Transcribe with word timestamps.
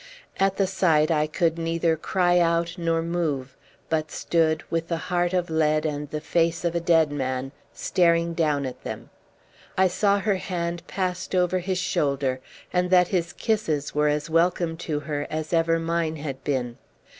At 0.39 0.57
the 0.57 0.65
sight 0.65 1.11
I 1.11 1.27
could 1.27 1.59
neither 1.59 1.95
cry 1.95 2.39
out 2.39 2.75
nor 2.75 3.03
move, 3.03 3.55
but 3.87 4.09
stood, 4.09 4.63
with 4.71 4.91
a 4.91 4.97
heart 4.97 5.31
of 5.31 5.51
lead 5.51 5.85
and 5.85 6.09
the 6.09 6.19
face 6.19 6.65
of 6.65 6.73
a 6.73 6.79
dead 6.79 7.11
man, 7.11 7.51
staring 7.71 8.33
down 8.33 8.65
at 8.65 8.81
them. 8.83 9.11
I 9.77 9.87
saw 9.87 10.17
her 10.17 10.37
hand 10.37 10.81
passed 10.87 11.35
over 11.35 11.59
his 11.59 11.77
shoulder, 11.77 12.39
and 12.73 12.89
that 12.89 13.09
his 13.09 13.31
kisses 13.31 13.93
were 13.93 14.07
as 14.07 14.27
welcome 14.27 14.75
to 14.77 15.01
her 15.01 15.27
as 15.29 15.53
ever 15.53 15.77
mine 15.77 16.15
had 16.15 16.43
been. 16.43 16.79